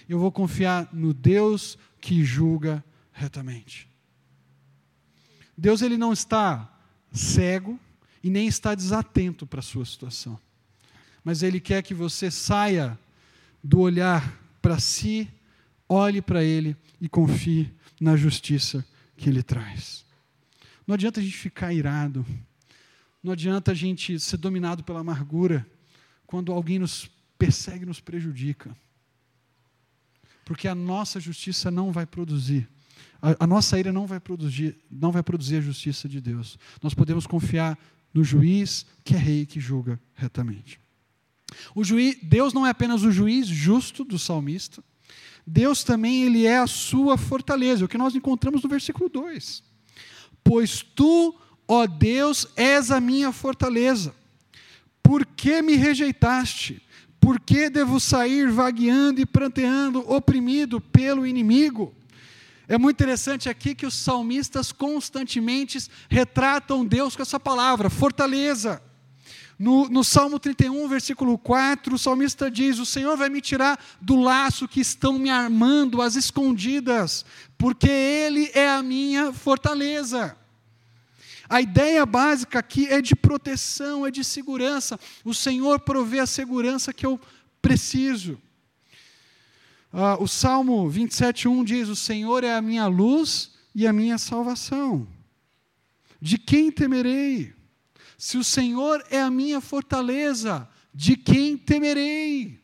[0.09, 3.88] Eu vou confiar no Deus que julga retamente.
[5.57, 6.69] Deus ele não está
[7.12, 7.79] cego
[8.23, 10.38] e nem está desatento para a sua situação.
[11.25, 12.99] Mas ele quer que você saia
[13.62, 15.29] do olhar para si,
[15.88, 18.85] olhe para ele e confie na justiça
[19.17, 20.05] que ele traz.
[20.87, 22.27] Não adianta a gente ficar irado,
[23.22, 25.66] não adianta a gente ser dominado pela amargura
[26.26, 28.76] quando alguém nos persegue, nos prejudica.
[30.44, 32.68] Porque a nossa justiça não vai produzir,
[33.20, 36.58] a, a nossa ira não vai produzir, não vai produzir a justiça de Deus.
[36.82, 37.78] Nós podemos confiar
[38.12, 40.80] no juiz que é rei que julga retamente.
[41.74, 44.82] O juiz, Deus não é apenas o juiz justo do salmista,
[45.46, 49.62] Deus também ele é a sua fortaleza, o que nós encontramos no versículo 2.
[50.42, 54.14] Pois tu Ó Deus, és a minha fortaleza.
[55.03, 56.83] Por que me rejeitaste?
[57.20, 61.94] Por que devo sair vagueando e pranteando, oprimido pelo inimigo?
[62.66, 68.83] É muito interessante aqui que os salmistas constantemente retratam Deus com essa palavra, fortaleza.
[69.59, 74.16] No, no, Salmo 31, versículo 4, o salmista diz: O Senhor vai me tirar do
[74.16, 77.25] laço que estão me armando, as escondidas,
[77.57, 80.37] porque Ele é a minha fortaleza.
[81.53, 84.99] A ideia básica aqui é de proteção, é de segurança.
[85.23, 87.21] O Senhor provê a segurança que eu
[87.61, 88.41] preciso.
[89.93, 95.07] Ah, o Salmo 27,1 diz: O Senhor é a minha luz e a minha salvação.
[96.19, 97.53] De quem temerei?
[98.17, 102.59] Se o Senhor é a minha fortaleza, de quem temerei?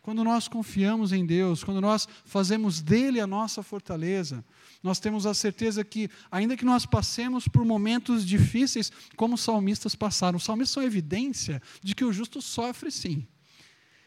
[0.00, 4.44] Quando nós confiamos em Deus, quando nós fazemos dele a nossa fortaleza,
[4.82, 9.94] nós temos a certeza que, ainda que nós passemos por momentos difíceis, como os salmistas
[9.94, 13.26] passaram, os salmistas são evidência de que o justo sofre sim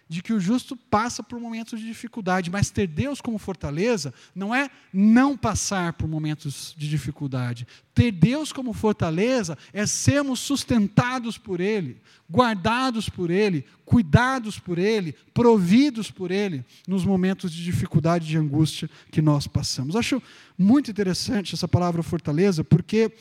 [0.08, 4.54] de que o justo passa por momentos de dificuldade, mas ter Deus como fortaleza não
[4.54, 7.68] é não passar por momentos de dificuldade.
[7.94, 15.16] Ter Deus como fortaleza é sermos sustentados por Ele, guardados por Ele, cuidados por Ele,
[15.34, 19.96] providos por Ele nos momentos de dificuldade e de angústia que nós passamos.
[19.96, 20.22] Acho
[20.58, 23.12] muito interessante essa palavra fortaleza, porque.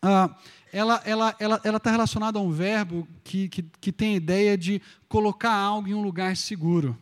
[0.00, 0.36] Ah,
[0.72, 4.56] ela ela ela ela está relacionada a um verbo que, que, que tem a ideia
[4.56, 6.96] de colocar algo em um lugar seguro.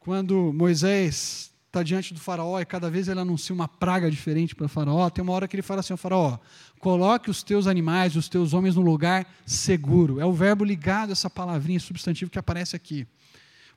[0.00, 4.66] Quando Moisés está diante do faraó e cada vez ele anuncia uma praga diferente para
[4.66, 6.38] o faraó, tem uma hora que ele fala assim ao faraó,
[6.78, 10.20] coloque os teus animais, os teus homens no lugar seguro.
[10.20, 13.06] É o verbo ligado a essa palavrinha substantivo que aparece aqui.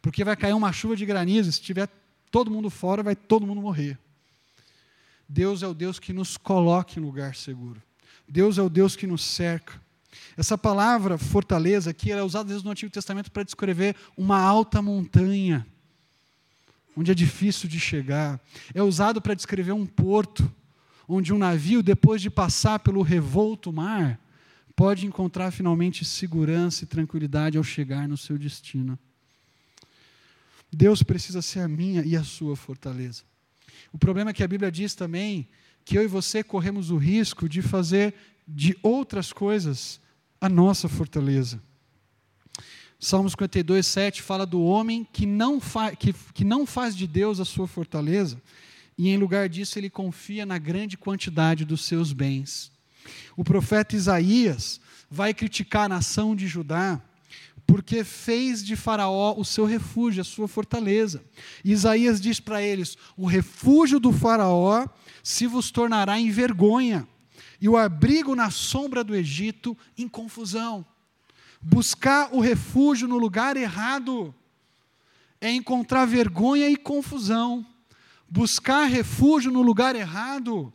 [0.02, 1.90] Porque vai cair uma chuva de granizo, se tiver
[2.30, 3.98] todo mundo fora, vai todo mundo morrer.
[5.28, 7.82] Deus é o Deus que nos coloca em lugar seguro.
[8.28, 9.80] Deus é o Deus que nos cerca.
[10.36, 14.82] Essa palavra fortaleza aqui é usada às vezes no Antigo Testamento para descrever uma alta
[14.82, 15.66] montanha,
[16.96, 18.40] onde é difícil de chegar.
[18.74, 20.52] É usado para descrever um porto,
[21.08, 24.20] onde um navio, depois de passar pelo revolto mar,
[24.76, 28.98] pode encontrar finalmente segurança e tranquilidade ao chegar no seu destino.
[30.72, 33.24] Deus precisa ser a minha e a sua fortaleza.
[33.92, 35.48] O problema é que a Bíblia diz também
[35.88, 38.14] que eu e você corremos o risco de fazer
[38.46, 40.02] de outras coisas
[40.40, 41.64] a nossa fortaleza.
[43.00, 45.62] Salmo 52, 7 fala do homem que não,
[45.98, 48.42] que, que não faz de Deus a sua fortaleza,
[48.98, 52.70] e em lugar disso ele confia na grande quantidade dos seus bens.
[53.38, 57.02] O profeta Isaías vai criticar a nação de Judá,
[57.66, 61.24] porque fez de Faraó o seu refúgio, a sua fortaleza.
[61.64, 64.86] Isaías diz para eles: o refúgio do Faraó
[65.28, 67.06] se vos tornará em vergonha,
[67.60, 70.86] e o abrigo na sombra do Egito em confusão.
[71.62, 74.34] Buscar o refúgio no lugar errado
[75.42, 77.66] é encontrar vergonha e confusão.
[78.30, 80.74] Buscar refúgio no lugar errado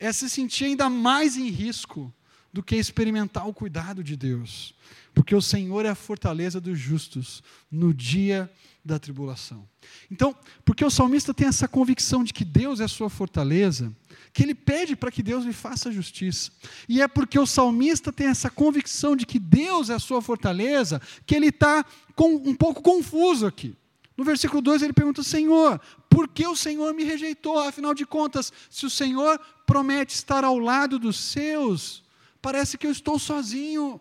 [0.00, 2.12] é se sentir ainda mais em risco
[2.52, 4.74] do que experimentar o cuidado de Deus
[5.14, 8.50] porque o Senhor é a fortaleza dos justos no dia
[8.84, 9.68] da tribulação.
[10.10, 13.94] Então, porque o salmista tem essa convicção de que Deus é a sua fortaleza,
[14.32, 16.50] que ele pede para que Deus lhe faça justiça.
[16.88, 21.00] E é porque o salmista tem essa convicção de que Deus é a sua fortaleza,
[21.24, 21.84] que ele está
[22.18, 23.76] um pouco confuso aqui.
[24.16, 27.58] No versículo 2 ele pergunta: Senhor, por que o Senhor me rejeitou?
[27.58, 32.02] Afinal de contas, se o Senhor promete estar ao lado dos seus,
[32.40, 34.00] parece que eu estou sozinho.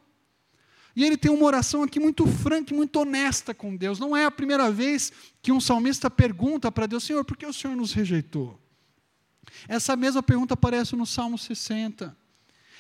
[0.96, 4.00] E ele tem uma oração aqui muito franca e muito honesta com Deus.
[4.00, 7.54] Não é a primeira vez que um salmista pergunta para Deus: Senhor, por que o
[7.54, 8.60] Senhor nos rejeitou?
[9.68, 12.16] Essa mesma pergunta aparece no Salmo 60.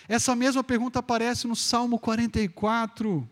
[0.08, 3.30] Essa mesma pergunta aparece no Salmo 44,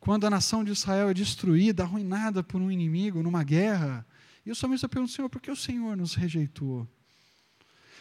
[0.00, 4.06] quando a nação de Israel é destruída, arruinada por um inimigo, numa guerra.
[4.44, 6.88] E o salmista pergunta: Senhor, por que o Senhor nos rejeitou?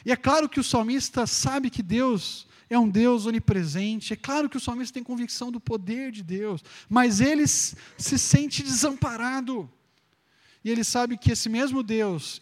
[0.06, 4.14] E é claro que o salmista sabe que Deus é um Deus onipresente.
[4.14, 8.64] É claro que o salmista tem convicção do poder de Deus, mas ele se sente
[8.64, 9.70] desamparado.
[10.64, 12.42] E ele sabe que esse mesmo Deus,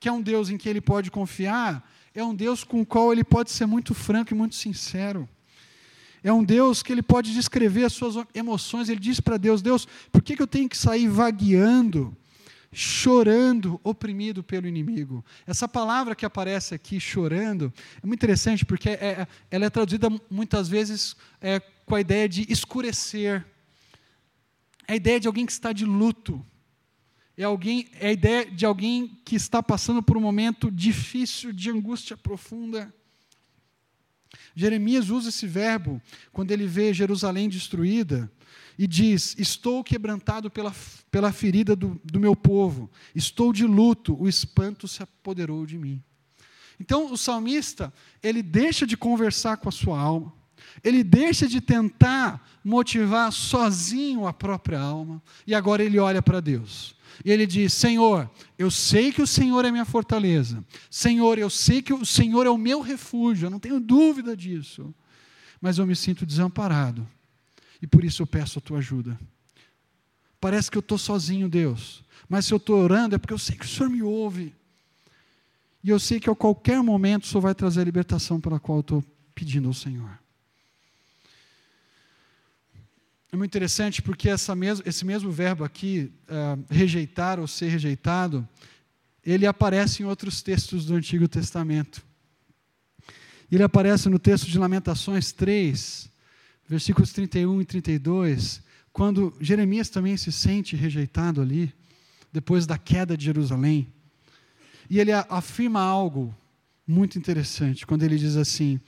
[0.00, 3.12] que é um Deus em que ele pode confiar, é um Deus com o qual
[3.12, 5.28] ele pode ser muito franco e muito sincero.
[6.22, 8.88] É um Deus que ele pode descrever as suas emoções.
[8.88, 12.16] Ele diz para Deus: Deus, por que, que eu tenho que sair vagueando?
[12.74, 15.24] Chorando, oprimido pelo inimigo.
[15.46, 20.08] Essa palavra que aparece aqui, chorando, é muito interessante porque é, é, ela é traduzida
[20.28, 23.46] muitas vezes é, com a ideia de escurecer.
[24.88, 26.44] É a ideia de alguém que está de luto.
[27.36, 31.70] É, alguém, é a ideia de alguém que está passando por um momento difícil, de
[31.70, 32.92] angústia profunda.
[34.54, 38.30] Jeremias usa esse verbo quando ele vê Jerusalém destruída
[38.78, 40.74] e diz: Estou quebrantado pela,
[41.10, 46.02] pela ferida do, do meu povo, estou de luto, o espanto se apoderou de mim.
[46.78, 50.32] Então, o salmista, ele deixa de conversar com a sua alma,
[50.82, 56.96] ele deixa de tentar motivar sozinho a própria alma, e agora ele olha para Deus.
[57.24, 60.64] E ele diz: Senhor, eu sei que o Senhor é minha fortaleza.
[60.90, 64.92] Senhor, eu sei que o Senhor é o meu refúgio, eu não tenho dúvida disso.
[65.60, 67.08] Mas eu me sinto desamparado
[67.80, 69.18] e por isso eu peço a tua ajuda.
[70.40, 73.56] Parece que eu estou sozinho, Deus, mas se eu estou orando é porque eu sei
[73.56, 74.54] que o Senhor me ouve.
[75.82, 78.78] E eu sei que a qualquer momento o Senhor vai trazer a libertação pela qual
[78.78, 80.18] eu estou pedindo ao Senhor.
[83.34, 88.48] É muito interessante porque mes esse mesmo verbo aqui, uh, rejeitar ou ser rejeitado,
[89.24, 92.00] ele aparece em outros textos do Antigo Testamento.
[93.50, 96.08] Ele aparece no texto de Lamentações 3,
[96.68, 101.72] versículos 31 e 32, quando Jeremias também se sente rejeitado ali,
[102.32, 103.92] depois da queda de Jerusalém.
[104.88, 106.34] E ele afirma algo
[106.86, 108.80] muito interessante, quando ele diz assim: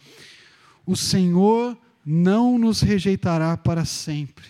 [0.84, 4.46] O Senhor não nos rejeitará para sempre,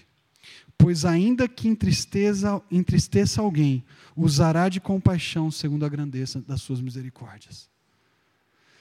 [0.76, 3.84] pois ainda que entristeça, entristeça alguém,
[4.14, 7.68] usará de compaixão segundo a grandeza das suas misericórdias.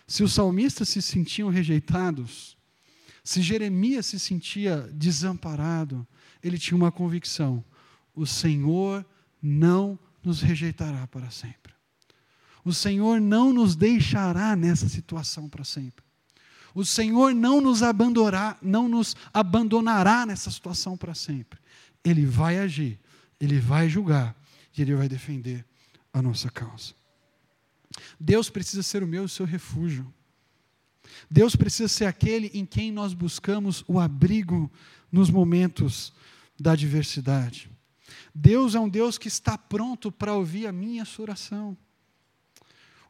[0.08, 2.55] Se os salmistas se sentiam rejeitados,
[3.26, 6.08] se Jeremias se sentia desamparado,
[6.44, 7.66] ele tinha uma convicção:
[8.14, 9.04] o Senhor
[9.42, 11.74] não nos rejeitará para sempre.
[12.64, 16.06] O Senhor não nos deixará nessa situação para sempre.
[16.74, 21.60] O Senhor não nos abandonará, não nos abandonará nessa situação para sempre.
[22.04, 23.00] Ele vai agir,
[23.40, 24.36] ele vai julgar
[24.78, 25.66] e ele vai defender
[26.14, 26.94] a nossa causa.
[28.20, 30.14] Deus precisa ser o meu e o seu refúgio.
[31.30, 34.72] Deus precisa ser aquele em quem nós buscamos o abrigo
[35.12, 36.14] nos momentos
[36.60, 37.70] da adversidade.
[38.34, 41.76] Deus é um Deus que está pronto para ouvir a minha oração.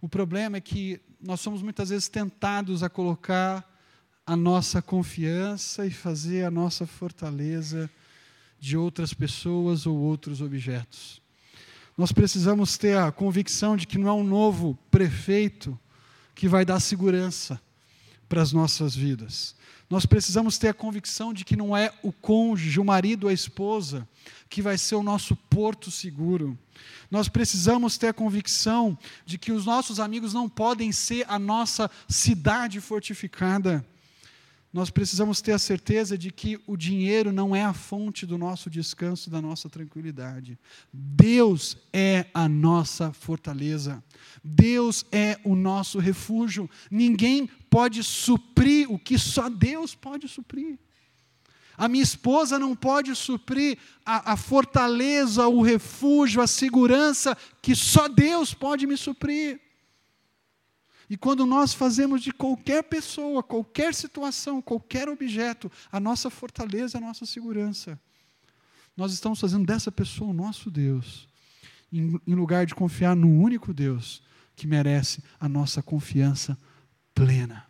[0.01, 3.68] O problema é que nós somos muitas vezes tentados a colocar
[4.26, 7.89] a nossa confiança e fazer a nossa fortaleza
[8.59, 11.22] de outras pessoas ou outros objetos.
[11.97, 15.78] Nós precisamos ter a convicção de que não é um novo prefeito
[16.34, 17.61] que vai dar segurança
[18.28, 19.56] para as nossas vidas.
[19.90, 24.08] Nós precisamos ter a convicção de que não é o cônjuge, o marido, a esposa,
[24.50, 26.58] que vai ser o nosso porto seguro.
[27.10, 31.90] Nós precisamos ter a convicção de que os nossos amigos não podem ser a nossa
[32.10, 33.86] cidade fortificada.
[34.76, 38.70] Nós precisamos ter a certeza de que o dinheiro não é a fonte do nosso
[38.70, 40.60] descanso, da nossa tranquilidade.
[40.92, 44.04] Deus é a nossa fortaleza.
[44.44, 46.70] Deus é o nosso refúgio.
[46.92, 50.78] Ninguém pode suprir o que só Deus pode suprir.
[51.78, 58.10] A minha esposa não pode suprir a, a, fortaleza, o refúgio, a segurança que só
[58.10, 59.62] Deus pode me suprir.
[61.10, 67.01] E quando nós fazemos de qualquer pessoa, qualquer situação, qualquer objeto, a nossa fortaleza, a
[67.01, 67.99] nossa segurança,
[68.97, 71.28] nós estamos fazendo dessa pessoa o nosso Deus,
[71.91, 74.24] em, lugar de confiar no único Deus
[74.56, 76.58] que merece a nossa confiança
[77.14, 77.68] plena.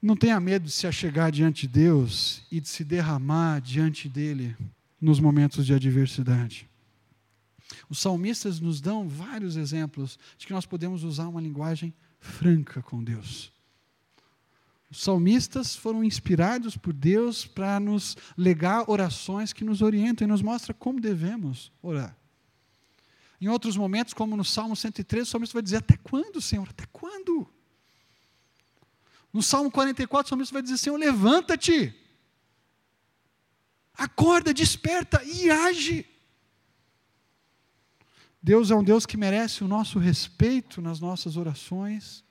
[0.00, 4.56] Não tenha medo de se achegar diante de Deus e de se derramar diante dele
[5.00, 6.69] nos momentos de adversidade.
[7.88, 13.02] Os salmistas nos dão vários exemplos de que nós podemos usar uma linguagem franca com
[13.02, 13.52] Deus.
[14.90, 20.42] Os salmistas foram inspirados por Deus para nos legar orações que nos orientam e nos
[20.42, 22.16] mostram como devemos orar.
[23.40, 26.68] Em outros momentos, como no Salmo 103, o salmista vai dizer: Até quando, Senhor?
[26.68, 27.48] Até quando?
[29.32, 31.94] No Salmo 44, o salmista vai dizer: Senhor, levanta-te,
[33.94, 36.09] acorda, desperta e age.
[38.42, 42.24] Deus é um Deus que merece o nosso respeito nas nossas orações,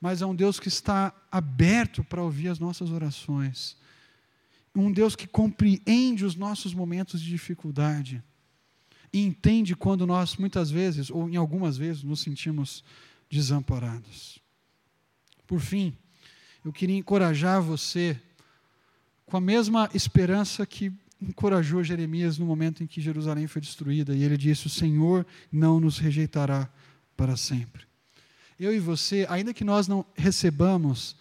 [0.00, 3.76] mas é um Deus que está aberto para ouvir as nossas orações.
[4.74, 8.22] Um Deus que compreende os nossos momentos de dificuldade
[9.12, 12.84] e entende quando nós, muitas vezes, ou em algumas vezes, nos sentimos
[13.30, 14.38] desamparados.
[15.46, 15.96] Por fim,
[16.64, 18.20] eu queria encorajar você
[19.24, 24.22] com a mesma esperança que encorajou Jeremias no momento em que Jerusalém foi destruída, e
[24.22, 26.68] ele disse: O Senhor não nos rejeitará
[27.16, 27.82] para sempre.
[28.58, 31.16] Eu e você, ainda que nós não recebamos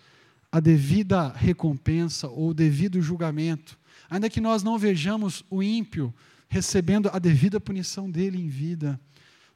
[0.52, 3.78] a devida recompensa ou o devido julgamento,
[4.10, 6.14] ainda que nós não vejamos o ímpio
[6.48, 9.00] recebendo a devida punição dele em vida,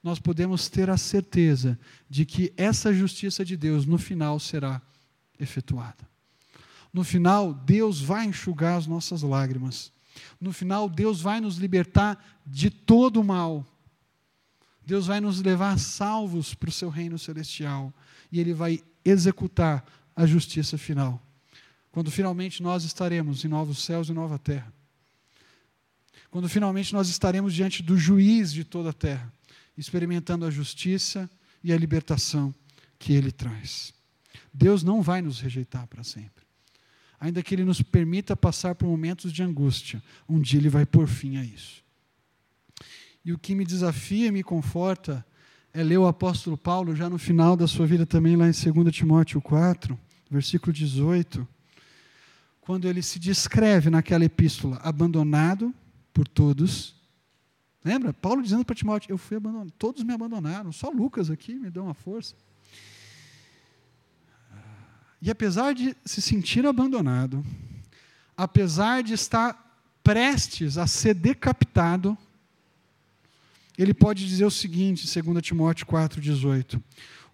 [0.04, 1.80] nós podemos ter a certeza
[2.10, 4.82] de que essa justiça de Deus no final será
[5.40, 6.10] efetuada.
[6.94, 9.92] No final, Deus vai enxugar as nossas lágrimas
[10.40, 13.66] no final, Deus vai nos libertar de todo o mal.
[14.86, 17.94] Deus vai nos levar salvos para o seu reino celestial.
[18.32, 21.22] E Ele vai executar a justiça final.
[21.92, 24.74] Quando finalmente nós estaremos em novos céus e nova terra.
[26.30, 29.32] Quando finalmente nós estaremos diante do juiz de toda a terra,
[29.78, 31.30] experimentando a justiça
[31.64, 32.56] e a libertação
[32.98, 33.94] que Ele traz.
[34.54, 36.51] Deus não vai nos rejeitar para sempre
[37.22, 41.08] ainda que Ele nos permita passar por momentos de angústia, um dia Ele vai pôr
[41.08, 41.84] fim a isso.
[43.24, 45.24] E o que me desafia e me conforta
[45.72, 48.94] é ler o apóstolo Paulo já no final da sua vida também, lá em 2
[48.94, 49.98] Timóteo 4,
[50.32, 51.48] versículo 18,
[52.60, 55.72] quando ele se descreve naquela epístola, abandonado
[56.12, 56.96] por todos.
[57.86, 58.12] Lembra?
[58.12, 61.84] Paulo dizendo para Timóteo: Eu fui abandonado, todos me abandonaram, só Lucas aqui me deu
[61.84, 62.36] uma força.
[65.22, 67.46] E apesar de se sentir abandonado,
[68.36, 69.72] apesar de estar
[70.04, 72.18] prestes a ser decapitado,
[73.78, 76.82] ele pode dizer o seguinte, 2 Timóteo 4,18: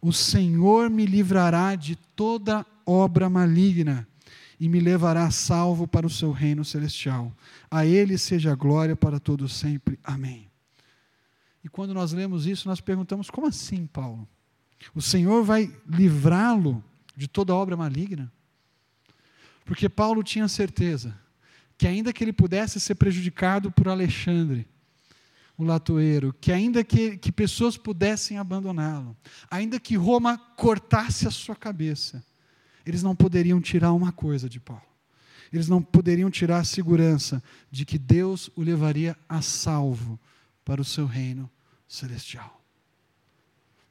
[0.01, 4.07] O Senhor me livrará de toda obra maligna
[4.59, 7.31] e me levará salvo para o seu reino celestial.
[7.69, 9.99] A Ele seja a glória para todos sempre.
[10.03, 10.47] Amém.
[11.63, 14.27] E quando nós lemos isso, nós perguntamos: como assim, Paulo?
[14.93, 16.83] O Senhor vai livrá-lo
[17.17, 18.31] de toda obra maligna.
[19.65, 21.19] Porque Paulo tinha certeza
[21.77, 24.67] que, ainda que ele pudesse ser prejudicado por Alexandre,
[25.57, 29.17] o latoeiro, que ainda que, que pessoas pudessem abandoná-lo,
[29.49, 32.23] ainda que Roma cortasse a sua cabeça,
[32.85, 34.83] eles não poderiam tirar uma coisa de Paulo.
[35.51, 37.41] Eles não poderiam tirar a segurança
[37.71, 40.19] de que Deus o levaria a salvo
[40.63, 41.49] para o seu reino
[41.87, 42.61] celestial.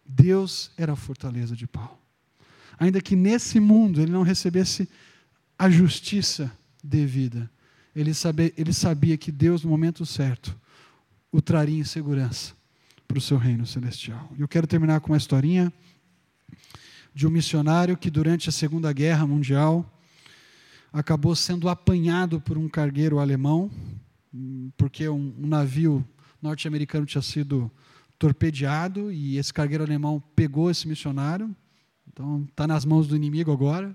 [0.04, 2.05] Deus era a fortaleza de Paulo.
[2.78, 4.88] Ainda que nesse mundo ele não recebesse
[5.58, 6.52] a justiça
[6.82, 7.50] devida,
[7.94, 10.54] ele sabia, ele sabia que Deus, no momento certo,
[11.32, 12.54] o traria em segurança
[13.08, 14.30] para o seu reino celestial.
[14.38, 15.72] Eu quero terminar com uma historinha
[17.14, 19.90] de um missionário que, durante a Segunda Guerra Mundial,
[20.92, 23.70] acabou sendo apanhado por um cargueiro alemão,
[24.76, 26.06] porque um, um navio
[26.42, 27.70] norte-americano tinha sido
[28.18, 31.54] torpedeado e esse cargueiro alemão pegou esse missionário.
[32.12, 33.94] Então, está nas mãos do inimigo agora.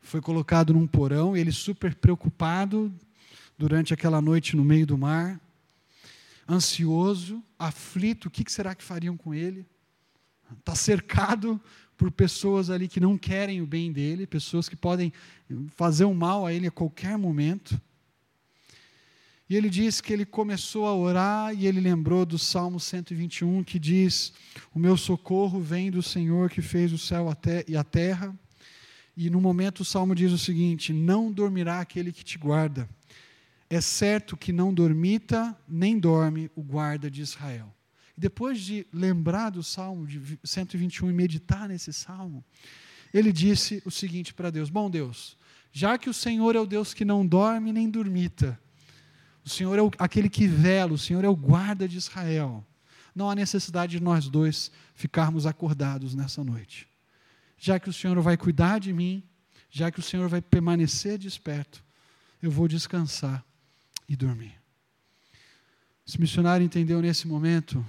[0.00, 2.92] Foi colocado num porão, ele super preocupado
[3.58, 5.40] durante aquela noite no meio do mar,
[6.48, 9.66] ansioso, aflito, o que será que fariam com ele?
[10.58, 11.60] Está cercado
[11.96, 15.12] por pessoas ali que não querem o bem dele, pessoas que podem
[15.76, 17.78] fazer um mal a ele a qualquer momento.
[19.48, 23.78] E ele diz que ele começou a orar e ele lembrou do Salmo 121 que
[23.78, 24.32] diz:
[24.74, 27.34] O meu socorro vem do Senhor que fez o céu
[27.66, 28.38] e a terra.
[29.16, 32.88] E no momento o salmo diz o seguinte: Não dormirá aquele que te guarda.
[33.70, 37.74] É certo que não dormita nem dorme o guarda de Israel.
[38.16, 42.44] E depois de lembrar do salmo de 121 e meditar nesse salmo,
[43.12, 45.38] ele disse o seguinte para Deus: Bom Deus,
[45.72, 48.60] já que o Senhor é o Deus que não dorme nem dormita,
[49.48, 52.62] o Senhor é o, aquele que vela, o Senhor é o guarda de Israel.
[53.14, 56.86] Não há necessidade de nós dois ficarmos acordados nessa noite.
[57.56, 59.22] Já que o Senhor vai cuidar de mim,
[59.70, 61.82] já que o Senhor vai permanecer desperto,
[62.42, 63.42] eu vou descansar
[64.06, 64.54] e dormir.
[66.06, 67.84] Esse missionário entendeu nesse momento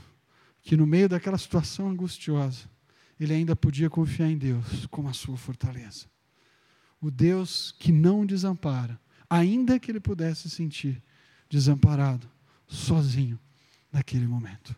[0.61, 2.69] que no meio daquela situação angustiosa,
[3.19, 6.05] ele ainda podia confiar em Deus como a sua fortaleza.
[7.01, 8.97] O Deus que não desampara,
[9.29, 11.03] ainda que ele pudesse sentir
[11.49, 12.29] desamparado,
[12.67, 13.39] sozinho,
[13.91, 14.75] naquele momento.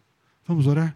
[0.48, 0.96] Vamos orar?